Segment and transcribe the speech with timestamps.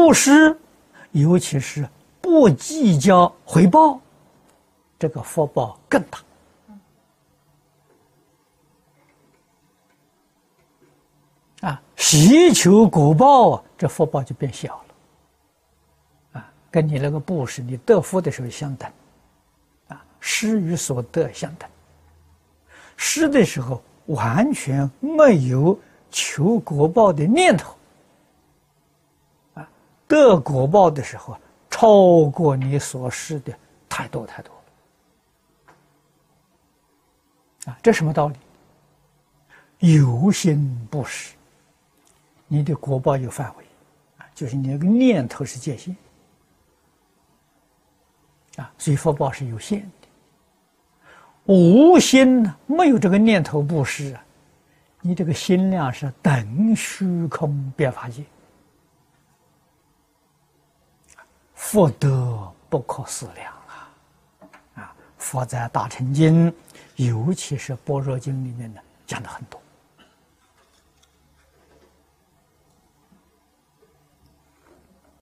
[0.00, 0.58] 布施，
[1.12, 1.86] 尤其是
[2.22, 4.00] 不计较回报，
[4.98, 6.18] 这个福报更大。
[11.68, 14.82] 啊，祈求果报啊，这福报就变小
[16.32, 16.40] 了。
[16.40, 18.90] 啊，跟你那个布施，你得福的时候相等，
[19.88, 21.68] 啊，施与所得相等。
[22.96, 25.78] 施的时候完全没有
[26.10, 27.76] 求果报的念头，
[30.10, 31.38] 得果报的时候
[31.70, 33.56] 超过你所施的
[33.88, 34.52] 太多太多。
[37.66, 38.26] 啊，这什么道
[39.78, 39.94] 理？
[39.94, 41.34] 有心布施。
[42.48, 43.64] 你的果报有范围，
[44.18, 45.94] 啊，就是你那个念头是界限，
[48.56, 50.08] 啊，所以福报是有限的。
[51.44, 54.24] 无心呢，没有这个念头布施啊，
[55.00, 58.24] 你这个心量是等虚空变法界，
[61.70, 63.88] 福德不可思量啊！
[64.74, 66.50] 啊，佛在《大乘经》，
[66.96, 69.62] 尤其是《般若经》里面呢，讲的很多。